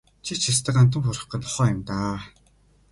Чи 0.25 0.33
ч 0.41 0.43
ёстой 0.51 0.73
гандан 0.75 1.01
буурахгүй 1.03 1.39
нохой 1.41 1.67
юм 1.73 1.79
даа. 1.89 2.15